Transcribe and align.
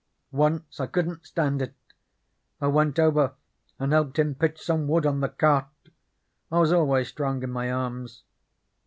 Once 0.33 0.79
I 0.79 0.87
couldn't 0.87 1.27
stand 1.27 1.61
it: 1.61 1.75
I 2.59 2.65
went 2.65 2.97
over 2.97 3.35
and 3.77 3.91
helped 3.91 4.17
him 4.17 4.33
pitch 4.33 4.59
some 4.59 4.87
wood 4.87 5.05
on 5.05 5.19
the 5.19 5.29
cart 5.29 5.67
I 6.51 6.57
was 6.57 6.73
always 6.73 7.09
strong 7.09 7.43
in 7.43 7.51
my 7.51 7.71
arms. 7.71 8.23